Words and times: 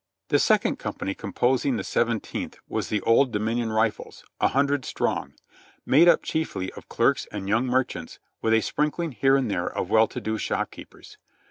The 0.29 0.39
second 0.39 0.77
company 0.79 1.13
composing 1.13 1.75
the 1.77 1.83
Seventeenth 1.83 2.57
was 2.67 2.89
the 2.89 3.01
"Old 3.01 3.31
Dominion 3.31 3.71
Rifles," 3.71 4.23
a 4.39 4.47
hundred 4.47 4.83
strong; 4.83 5.35
made 5.85 6.07
up 6.07 6.23
chiefly 6.23 6.71
of 6.73 6.89
clerks 6.89 7.27
and 7.31 7.47
young 7.47 7.67
merchants 7.67 8.17
with 8.41 8.53
a 8.55 8.61
sprinkling 8.61 9.11
here 9.11 9.35
and 9.37 9.51
there 9.51 9.67
of 9.71 9.91
well 9.91 10.07
to 10.07 10.19
do 10.19 10.39
shopkeepers. 10.39 11.19